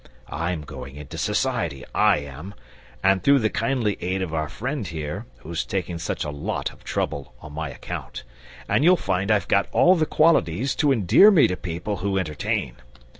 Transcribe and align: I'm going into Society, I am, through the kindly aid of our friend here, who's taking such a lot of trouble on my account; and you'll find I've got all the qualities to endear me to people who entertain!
I'm 0.31 0.63
going 0.63 0.95
into 0.95 1.19
Society, 1.19 1.83
I 1.93 2.17
am, 2.21 2.55
through 3.21 3.37
the 3.37 3.51
kindly 3.51 3.99
aid 4.01 4.23
of 4.23 4.33
our 4.33 4.49
friend 4.49 4.87
here, 4.87 5.27
who's 5.41 5.63
taking 5.63 5.99
such 5.99 6.23
a 6.23 6.31
lot 6.31 6.71
of 6.73 6.83
trouble 6.83 7.35
on 7.39 7.53
my 7.53 7.69
account; 7.69 8.23
and 8.67 8.83
you'll 8.83 8.97
find 8.97 9.29
I've 9.29 9.47
got 9.47 9.67
all 9.71 9.93
the 9.93 10.07
qualities 10.07 10.73
to 10.77 10.91
endear 10.91 11.29
me 11.29 11.45
to 11.47 11.55
people 11.55 11.97
who 11.97 12.17
entertain! 12.17 12.77